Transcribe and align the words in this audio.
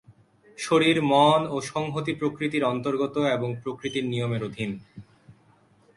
শরীর, 0.57 0.97
মন 1.03 1.41
ও 1.47 1.57
সংহতি 1.61 2.13
প্রকৃতির 2.13 2.63
অন্তর্গত 2.63 3.15
এবং 3.17 3.49
প্রকৃতির 3.63 4.05
নিয়মের 4.05 4.41
অধীন। 4.43 4.71